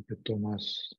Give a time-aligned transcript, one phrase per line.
[0.00, 0.96] Y que tomas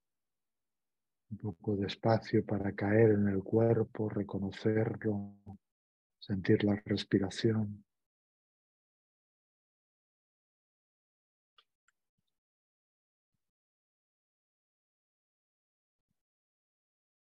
[1.31, 5.33] un poco de espacio para caer en el cuerpo, reconocerlo,
[6.19, 7.83] sentir la respiración.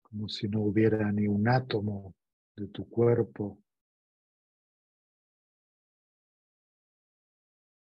[0.01, 2.15] Como si no hubiera ni un átomo
[2.55, 3.59] de tu cuerpo.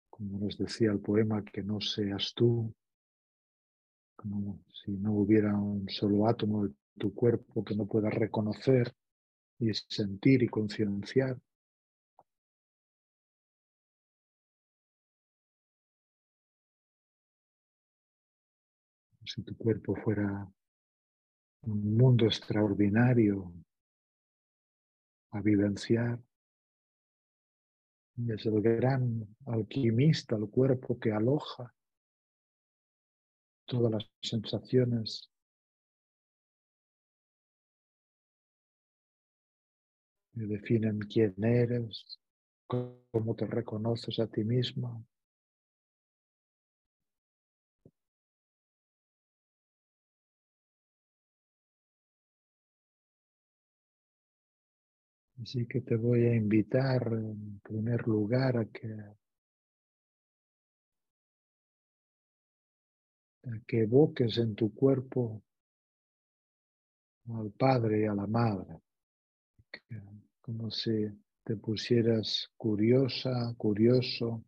[0.09, 2.75] Como nos decía el poema, que no seas tú,
[4.17, 8.93] como si no hubiera un solo átomo de tu cuerpo que no puedas reconocer
[9.59, 11.39] y sentir y concienciar.
[19.25, 20.49] Si tu cuerpo fuera
[21.63, 23.53] un mundo extraordinario
[25.33, 26.21] a vivenciar.
[28.17, 31.76] Y es el gran alquimista, el cuerpo que aloja
[33.67, 35.31] todas las sensaciones
[40.33, 42.19] que definen quién eres,
[42.67, 45.05] cómo te reconoces a ti mismo.
[55.43, 58.97] Así que te voy a invitar en primer lugar a que,
[63.67, 65.43] que evoques en tu cuerpo
[67.29, 68.81] al padre y a la madre,
[70.41, 71.07] como si
[71.45, 74.45] te pusieras curiosa, curioso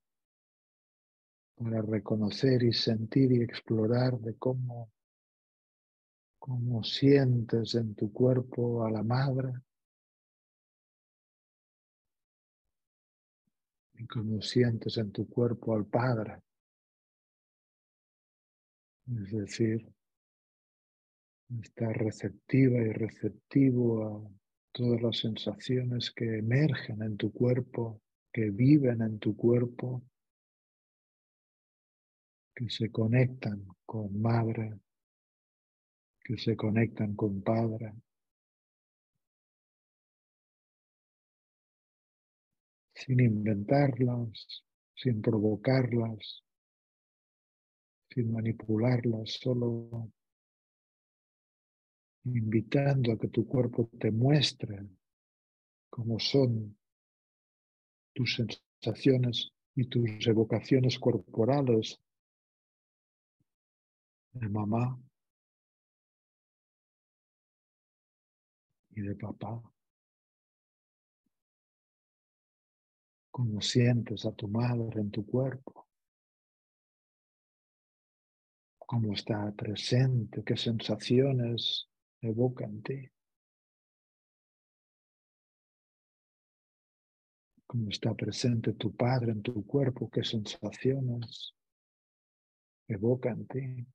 [1.57, 4.91] para reconocer y sentir y explorar de cómo,
[6.39, 9.53] cómo sientes en tu cuerpo a la madre
[13.95, 16.43] y cómo sientes en tu cuerpo al Padre.
[19.17, 19.91] Es decir,
[21.63, 24.31] estar receptiva y receptivo a
[24.73, 30.03] todas las sensaciones que emergen en tu cuerpo, que viven en tu cuerpo,
[32.55, 34.79] que se conectan con madre,
[36.23, 37.95] que se conectan con padre.
[42.95, 44.65] sin inventarlas,
[44.97, 46.43] sin provocarlas,
[48.19, 50.11] sin manipularlas, solo
[52.25, 54.89] invitando a que tu cuerpo te muestre
[55.89, 56.77] cómo son
[58.13, 62.01] tus sensaciones y tus evocaciones corporales
[64.33, 65.01] de mamá
[68.97, 69.63] y de papá.
[73.31, 75.88] cómo sientes a tu madre en tu cuerpo,
[78.89, 81.87] cómo está presente, qué sensaciones
[82.23, 83.11] evoca en ti,
[87.67, 91.55] cómo está presente tu padre en tu cuerpo, qué sensaciones
[92.89, 93.87] evoca ti.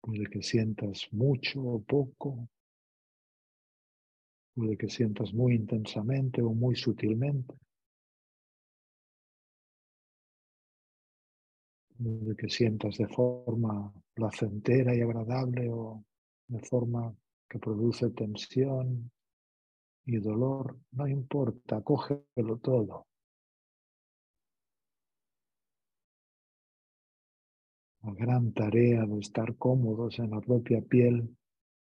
[0.00, 2.48] Puede que sientas mucho o poco,
[4.54, 7.54] Puede que sientas muy intensamente o muy sutilmente.
[12.02, 16.02] Puede que sientas de forma placentera y agradable o
[16.48, 17.14] de forma
[17.46, 19.10] que produce tensión
[20.06, 20.78] y dolor.
[20.92, 23.06] No importa, cógelo todo.
[28.02, 31.36] La gran tarea de estar cómodos en la propia piel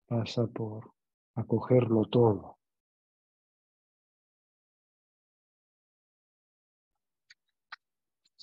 [0.07, 0.91] pasa por
[1.37, 2.60] acogerlo todo.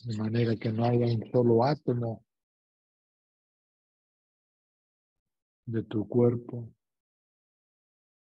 [0.06, 2.24] De manera que no haya un solo átomo
[5.66, 6.70] de tu cuerpo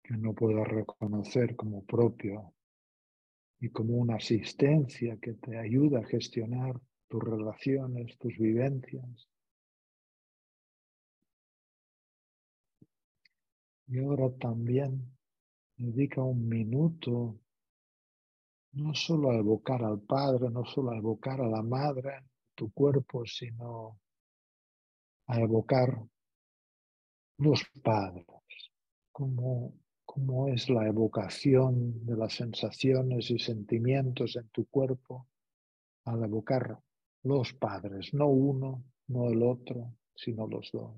[0.03, 2.53] que no pueda reconocer como propio
[3.59, 9.29] y como una asistencia que te ayuda a gestionar tus relaciones, tus vivencias.
[13.87, 15.15] Y ahora también
[15.77, 17.39] dedica un minuto
[18.73, 22.23] no solo a evocar al Padre, no solo a evocar a la Madre,
[22.55, 23.99] tu cuerpo, sino
[25.27, 25.97] a evocar
[27.37, 28.25] los padres,
[29.11, 29.73] como
[30.03, 35.27] cómo es la evocación de las sensaciones y sentimientos en tu cuerpo
[36.05, 36.79] al evocar
[37.23, 40.97] los padres, no uno, no el otro, sino los dos.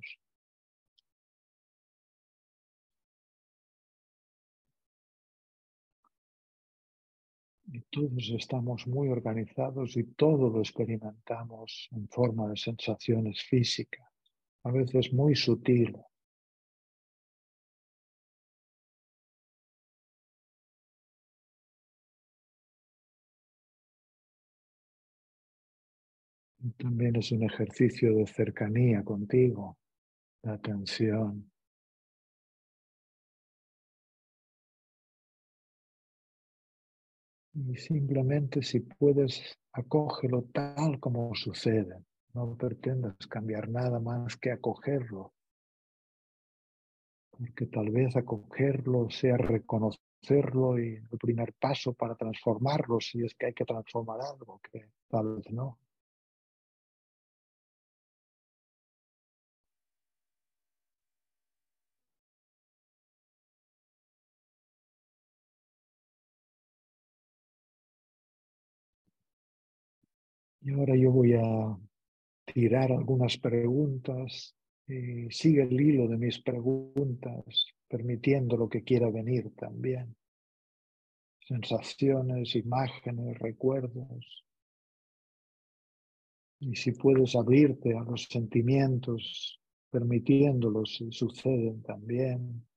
[7.74, 14.10] Y todos estamos muy organizados y todo lo experimentamos en forma de sensaciones físicas,
[14.64, 16.04] a veces muy sutiles.
[26.78, 29.78] También es un ejercicio de cercanía contigo,
[30.44, 31.50] de atención.
[37.53, 42.03] Y simplemente si puedes, acógelo tal como sucede.
[42.33, 45.33] No pretendas cambiar nada más que acogerlo.
[47.30, 53.48] Porque tal vez acogerlo sea reconocerlo y el primer paso para transformarlo, si es que
[53.48, 55.77] hay que transformar algo, que tal vez no.
[70.62, 71.78] Y ahora yo voy a
[72.46, 74.56] tirar algunas preguntas
[74.88, 80.16] y sigue el hilo de mis preguntas, permitiendo lo que quiera venir también.
[81.40, 84.46] Sensaciones, imágenes, recuerdos.
[86.60, 89.60] Y si puedes abrirte a los sentimientos,
[89.90, 92.68] permitiéndolos si suceden también.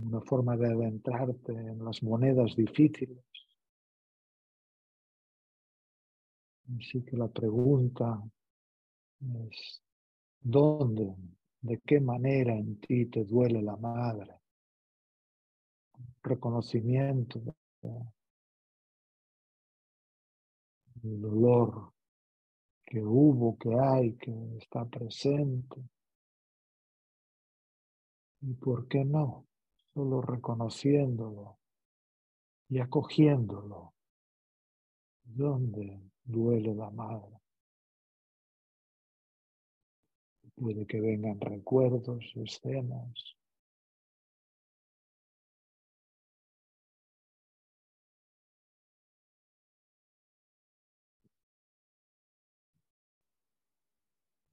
[0.00, 3.22] Una forma de adentrarte en las monedas difíciles.
[6.78, 8.22] Así que la pregunta
[9.48, 9.82] es,
[10.40, 11.14] ¿dónde,
[11.62, 14.40] de qué manera en ti te duele la madre?
[16.22, 17.40] Reconocimiento
[20.94, 21.92] del dolor
[22.84, 25.76] que hubo, que hay, que está presente.
[28.42, 29.46] ¿Y por qué no?
[29.92, 31.58] Solo reconociéndolo
[32.68, 33.94] y acogiéndolo.
[35.24, 37.40] ¿Dónde duele la madre.
[40.54, 43.36] Puede que vengan recuerdos, escenas.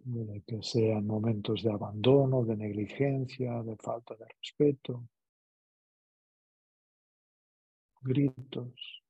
[0.04, 5.10] Puede que sean momentos de abandono, de negligencia, de falta de respeto,
[8.02, 9.07] gritos.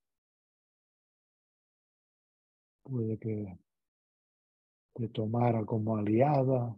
[2.88, 3.58] Puede que
[4.94, 6.76] te tomara como aliada.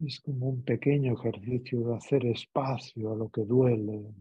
[0.00, 4.14] Es como un pequeño ejercicio de hacer espacio a lo que duele,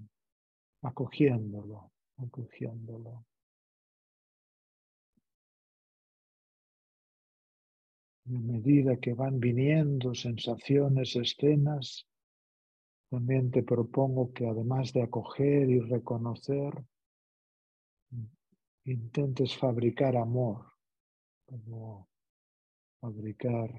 [0.81, 3.25] acogiéndolo, acogiéndolo.
[8.25, 12.07] A medida que van viniendo sensaciones, escenas,
[13.09, 16.73] también te propongo que además de acoger y reconocer,
[18.83, 20.65] intentes fabricar amor,
[21.45, 22.09] como
[22.99, 23.69] fabricar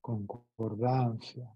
[0.00, 1.52] concordancia,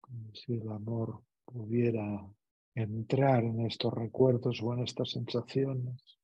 [0.00, 2.26] como si el amor pudiera
[2.74, 6.18] entrar en estos recuerdos o en estas sensaciones.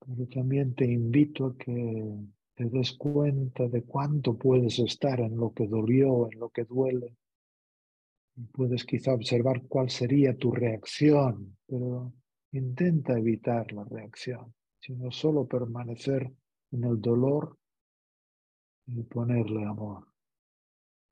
[0.00, 5.52] Pero también te invito a que te des cuenta de cuánto puedes estar en lo
[5.52, 7.16] que dolió, en lo que duele.
[8.52, 12.12] Puedes quizá observar cuál sería tu reacción, pero
[12.52, 16.32] intenta evitar la reacción, sino solo permanecer
[16.72, 17.56] en el dolor
[18.86, 20.06] y ponerle amor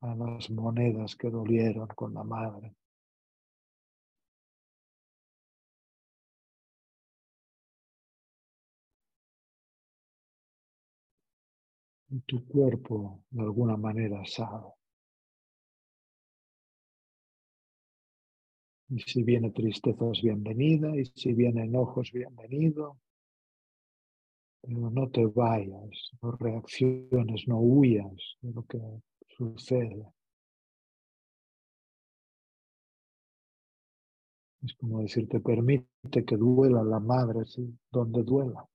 [0.00, 2.75] a las monedas que dolieron con la madre.
[12.21, 14.69] Tu cuerpo de alguna manera sabe.
[18.90, 22.99] Y si viene tristeza es bienvenida, y si viene enojo es bienvenido.
[24.61, 28.78] Pero no te vayas, no reacciones, no huyas de lo que
[29.37, 30.07] sucede.
[34.62, 37.76] Es como decirte, permite que duela la madre, ¿sí?
[37.90, 38.69] donde duela.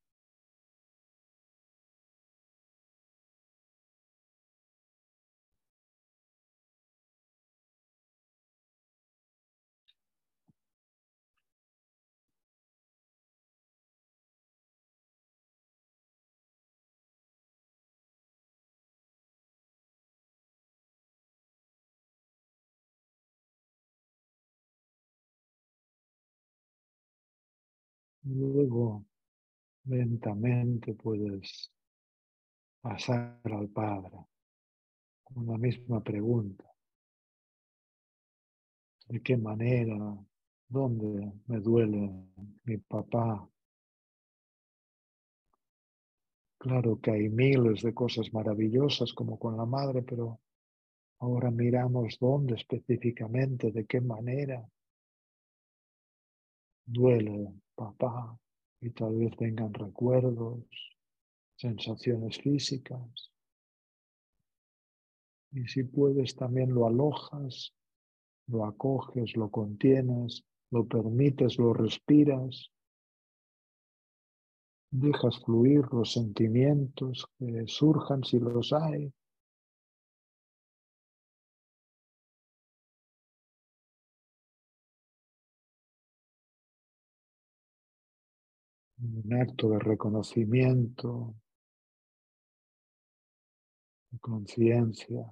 [28.30, 29.06] Luego
[29.88, 31.72] Lentamente puedes
[32.82, 34.18] pasar al Padre
[35.24, 36.66] con la misma pregunta.
[39.08, 39.98] ¿De qué manera?
[40.68, 42.12] ¿Dónde me duele
[42.66, 43.50] mi papá?
[46.58, 50.42] Claro que hay miles de cosas maravillosas como con la madre, pero
[51.20, 54.70] ahora miramos dónde específicamente, de qué manera
[56.86, 58.38] duele papá
[58.82, 60.66] y tal vez vengan recuerdos,
[61.56, 63.32] sensaciones físicas.
[65.52, 67.74] Y si puedes también lo alojas,
[68.48, 72.72] lo acoges, lo contienes, lo permites, lo respiras.
[74.92, 79.14] Dejas fluir los sentimientos que surjan si los hay.
[89.00, 91.36] Un acto de reconocimiento,
[94.10, 95.24] de conciencia,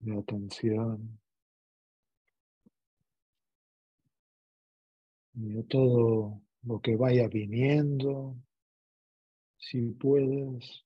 [0.00, 1.18] de atención.
[5.34, 8.36] Y todo lo que vaya viniendo,
[9.56, 10.84] si puedes,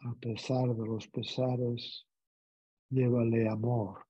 [0.00, 2.06] a pesar de los pesares,
[2.90, 4.06] llévale amor,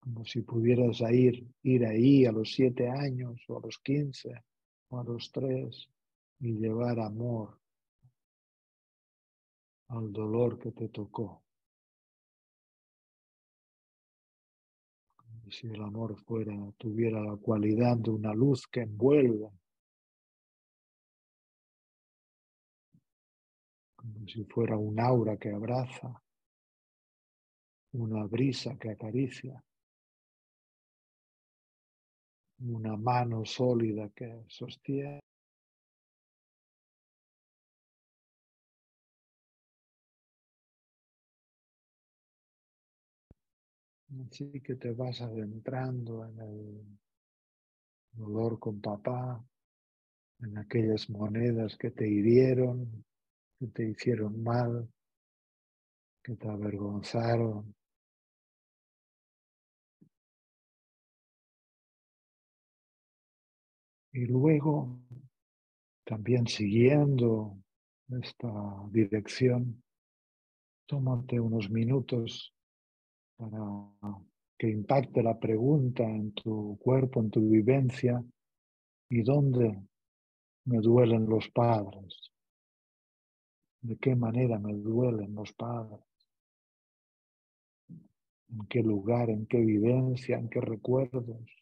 [0.00, 4.44] como si pudieras ir, ir ahí a los siete años o a los quince
[4.88, 5.88] o a los tres
[6.40, 7.58] y llevar amor
[9.88, 11.42] al dolor que te tocó.
[15.50, 19.50] si el amor fuera, tuviera la cualidad de una luz que envuelve,
[23.96, 26.22] como si fuera un aura que abraza,
[27.92, 29.64] una brisa que acaricia,
[32.60, 35.20] una mano sólida que sostiene.
[44.26, 46.98] Así que te vas adentrando en el
[48.12, 49.44] dolor con papá,
[50.40, 53.04] en aquellas monedas que te hirieron,
[53.58, 54.88] que te hicieron mal,
[56.22, 57.77] que te avergonzaron.
[64.12, 64.98] Y luego,
[66.04, 67.58] también siguiendo
[68.08, 68.50] esta
[68.90, 69.82] dirección,
[70.86, 72.54] tómate unos minutos
[73.36, 73.92] para
[74.58, 78.24] que impacte la pregunta en tu cuerpo, en tu vivencia,
[79.10, 79.78] ¿y dónde
[80.64, 82.32] me duelen los padres?
[83.80, 86.00] ¿De qué manera me duelen los padres?
[88.50, 91.57] ¿En qué lugar, en qué vivencia, en qué recuerdos?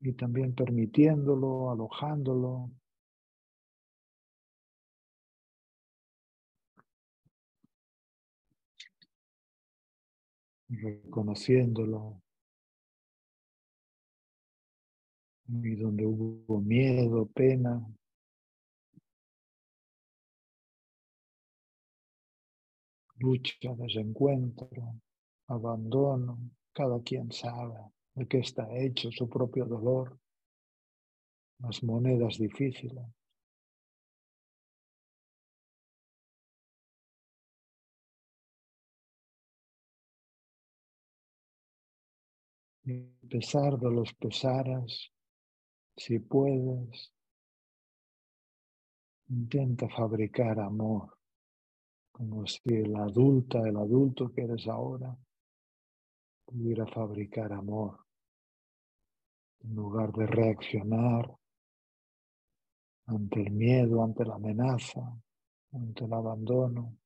[0.00, 2.70] Y también permitiéndolo, alojándolo,
[10.68, 12.20] reconociéndolo.
[15.48, 17.86] Y donde hubo miedo, pena,
[23.18, 24.68] lucha, desencuentro,
[25.46, 26.38] abandono,
[26.72, 30.18] cada quien sabe de qué está hecho su propio dolor,
[31.58, 33.04] las monedas difíciles.
[42.88, 45.10] a pesar de los pesares,
[45.96, 47.12] si puedes,
[49.28, 51.18] intenta fabricar amor,
[52.12, 55.18] como si el adulta, el adulto que eres ahora,
[56.44, 58.05] pudiera fabricar amor,
[59.66, 61.36] en lugar de reaccionar
[63.06, 65.00] ante el miedo, ante la amenaza,
[65.72, 66.96] ante el abandono.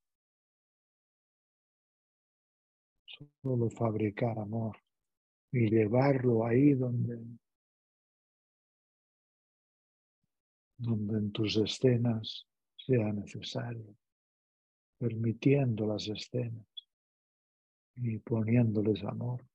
[3.42, 4.76] Solo fabricar amor
[5.52, 7.18] y llevarlo ahí donde,
[10.78, 13.94] donde en tus escenas sea necesario,
[14.98, 16.66] permitiendo las escenas
[17.96, 19.49] y poniéndoles amor.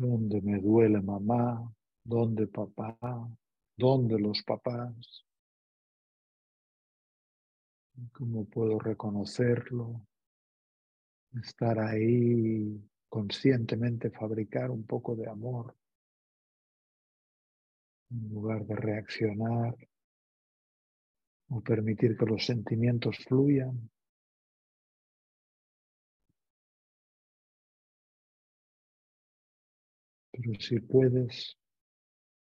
[0.00, 1.70] ¿Dónde me duele mamá?
[2.02, 2.96] ¿Dónde papá?
[3.76, 5.26] ¿Dónde los papás?
[8.10, 10.00] ¿Cómo puedo reconocerlo?
[11.34, 15.76] Estar ahí conscientemente, fabricar un poco de amor
[18.10, 19.76] en lugar de reaccionar
[21.50, 23.90] o permitir que los sentimientos fluyan.
[30.40, 31.56] Pero si puedes,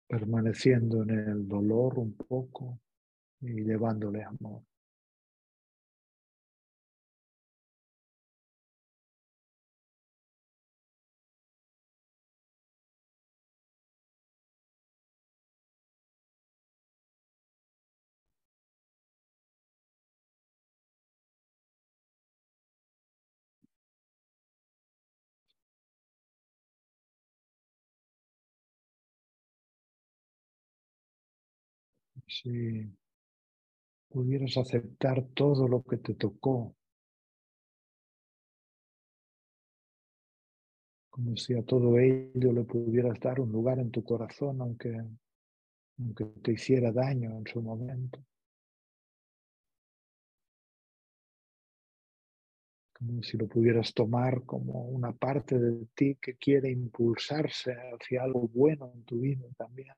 [0.08, 2.80] permaneciendo en el dolor un poco
[3.40, 4.62] y llevándole amor.
[32.34, 32.90] Si
[34.08, 36.74] pudieras aceptar todo lo que te tocó,
[41.10, 44.98] como si a todo ello le pudieras dar un lugar en tu corazón, aunque,
[45.98, 48.24] aunque te hiciera daño en su momento.
[52.94, 58.48] Como si lo pudieras tomar como una parte de ti que quiere impulsarse hacia algo
[58.48, 59.94] bueno en tu vida también.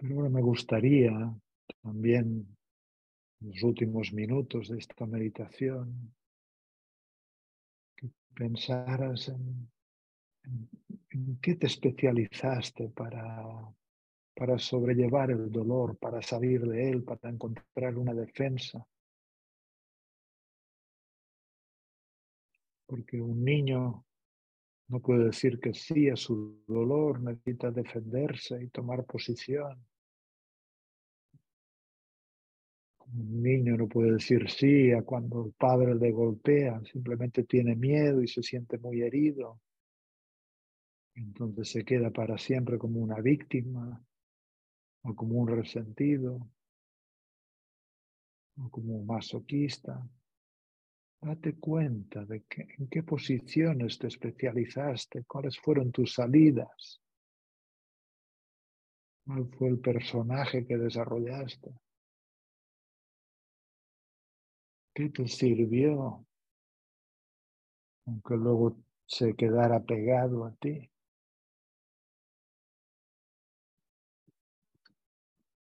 [0.00, 1.12] Pero ahora me gustaría
[1.82, 2.56] también
[3.42, 6.14] en los últimos minutos de esta meditación
[7.94, 9.70] que pensaras en,
[11.10, 13.44] en, qué te especializaste para,
[14.34, 18.82] para sobrellevar el dolor, para salir de él, para encontrar una defensa.
[22.86, 24.06] Porque un niño
[24.88, 29.89] no puede decir que sí a su dolor, necesita defenderse y tomar posición.
[33.12, 38.22] Un niño no puede decir sí a cuando el padre le golpea, simplemente tiene miedo
[38.22, 39.60] y se siente muy herido.
[41.14, 44.00] Entonces se queda para siempre como una víctima
[45.02, 46.48] o como un resentido
[48.58, 50.08] o como un masoquista.
[51.20, 57.02] Date cuenta de que, en qué posiciones te especializaste, cuáles fueron tus salidas,
[59.26, 61.70] cuál fue el personaje que desarrollaste.
[65.00, 66.26] ¿Qué te sirvió?
[68.04, 70.90] Aunque luego se quedara pegado a ti.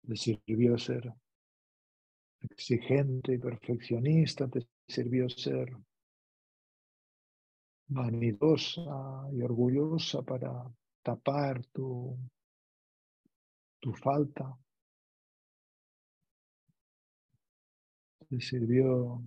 [0.08, 1.12] ¿Te sirvió ser
[2.40, 4.48] exigente y perfeccionista?
[4.48, 5.70] ¿Te sirvió ser
[7.88, 10.64] vanidosa y orgullosa para
[11.02, 12.16] tapar tu,
[13.80, 14.56] tu falta?
[18.30, 19.22] Te sirvió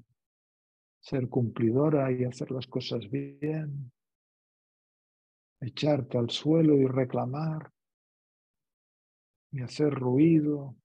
[1.02, 3.92] ser cumplidora y hacer las cosas bien,
[5.60, 7.70] echarte al suelo y reclamar
[9.52, 10.78] y hacer ruido,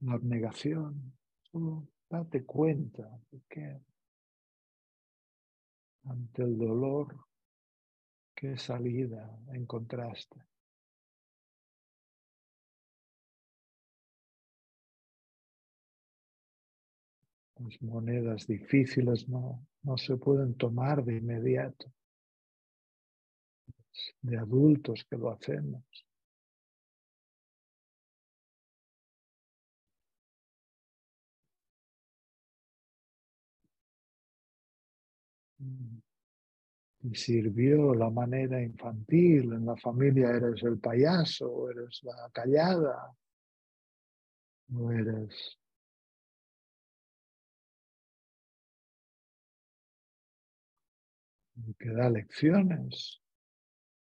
[0.00, 1.16] la abnegación.
[1.50, 3.80] Solo date cuenta de que
[6.04, 7.16] ante el dolor,
[8.34, 10.49] qué salida encontraste.
[17.62, 21.92] Las monedas difíciles no, no se pueden tomar de inmediato.
[24.22, 25.84] De adultos que lo hacemos.
[37.02, 43.14] Y sirvió la manera infantil, en la familia eres el payaso, eres la callada,
[44.72, 45.59] o eres
[51.78, 53.20] que da lecciones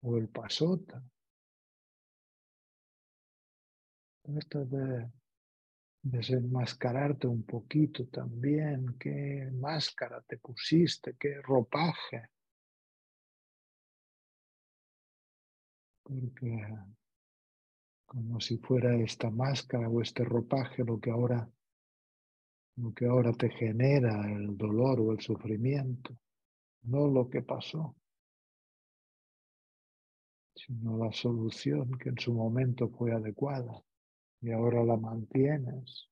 [0.02, 1.02] o el pasota.
[4.22, 5.12] Trata de
[6.02, 12.30] desenmascararte un poquito también, qué máscara te pusiste, qué ropaje.
[16.04, 16.66] Porque
[18.06, 21.50] como si fuera esta máscara o este ropaje lo que ahora
[22.78, 26.16] lo que ahora te genera el dolor o el sufrimiento
[26.88, 27.96] no lo que pasó,
[30.56, 33.84] sino la solución que en su momento fue adecuada.
[34.40, 36.08] y ahora la mantienes.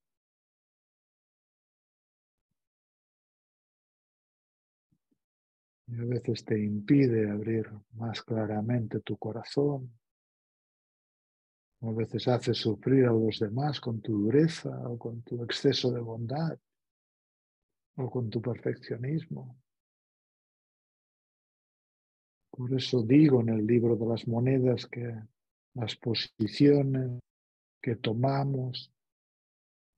[5.88, 9.92] Y a veces te impide abrir más claramente tu corazón.
[11.82, 15.92] O a veces haces sufrir a los demás con tu dureza o con tu exceso
[15.92, 16.58] de bondad
[17.98, 19.56] o con tu perfeccionismo.
[22.56, 25.14] Por eso digo en el libro de las monedas que
[25.74, 27.20] las posiciones
[27.82, 28.94] que tomamos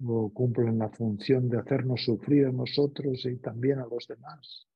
[0.03, 4.67] o cumplen la función de hacernos sufrir a nosotros y también a los demás.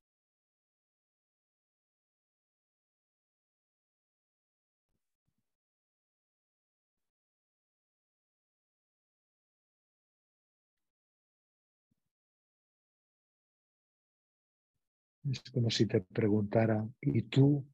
[15.24, 17.66] Es como si te preguntara, ¿y tú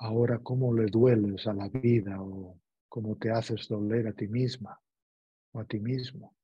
[0.00, 2.58] ahora cómo le dueles a la vida o
[2.88, 4.80] cómo te haces doler a ti misma
[5.52, 6.34] o a ti mismo?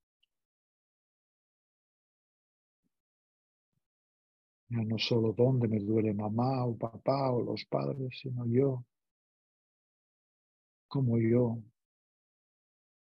[4.69, 8.85] Ya no solo dónde me duele mamá o papá o los padres, sino yo,
[10.89, 11.59] como yo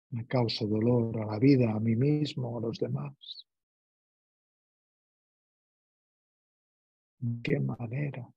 [0.10, 3.48] me causo dolor a la vida, a mí mismo, a los demás.
[7.22, 8.28] ¿En qué manera?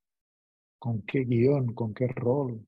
[0.84, 1.72] ¿Con qué guion?
[1.72, 2.62] ¿Con qué rol?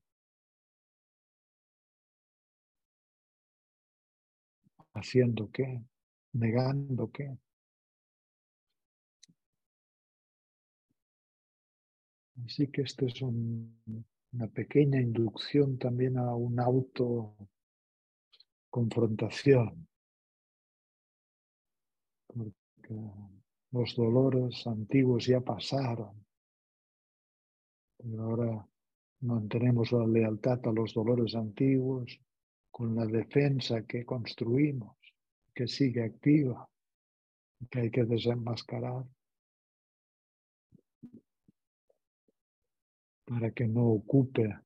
[4.95, 5.83] ¿Haciendo qué?
[6.33, 7.37] ¿Negando qué?
[12.43, 17.35] Así que esta es una pequeña inducción también a un auto
[18.71, 19.87] confrontación.
[22.25, 22.95] Porque
[23.69, 26.26] los dolores antiguos ya pasaron.
[28.19, 28.67] Ahora
[29.21, 32.19] mantenemos la lealtad a los dolores antiguos
[32.69, 34.95] con la defensa que construimos,
[35.53, 36.69] que sigue activa,
[37.71, 39.03] que hay que desenmascarar
[43.25, 44.57] para que no ocupe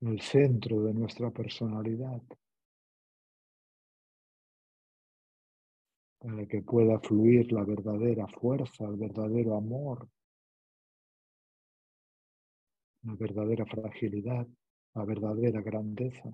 [0.00, 2.22] el centro de nuestra personalidad.
[6.20, 10.08] para que pueda fluir la verdadera fuerza, el verdadero amor,
[13.02, 14.46] la verdadera fragilidad,
[14.94, 16.30] la verdadera grandeza.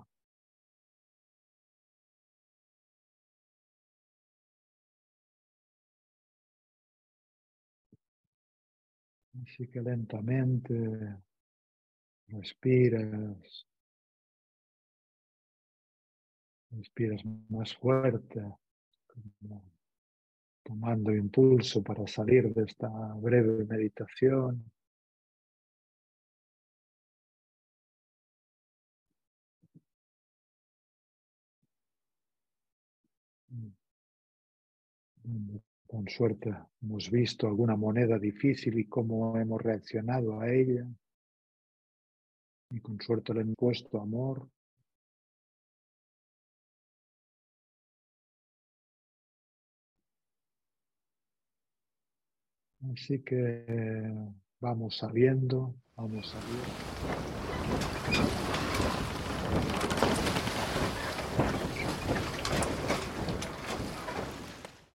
[9.43, 10.73] Así que lentamente
[12.27, 13.67] respiras,
[16.71, 18.41] respiras más fuerte,
[20.63, 24.71] tomando impulso para salir de esta breve meditación.
[35.87, 40.85] Con suerte hemos visto alguna moneda difícil y cómo hemos reaccionado a ella.
[42.69, 44.49] Y con suerte le hemos puesto amor.
[52.93, 54.13] Así que
[54.59, 56.65] vamos saliendo, vamos saliendo.